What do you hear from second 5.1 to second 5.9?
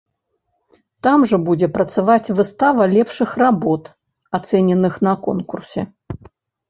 конкурсе.